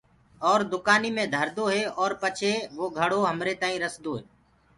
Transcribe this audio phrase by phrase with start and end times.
[0.47, 4.23] اور دُڪآني مي ڌردو هي ارو پچي وو گھڙو همري تآئينٚ رسدو هي۔